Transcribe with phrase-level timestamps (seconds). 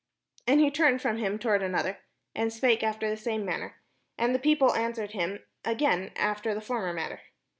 [0.47, 1.99] "And he turned from him toward another,
[2.33, 3.75] and spake after the same manner:
[4.17, 7.21] and the people an swered him again after the former manner.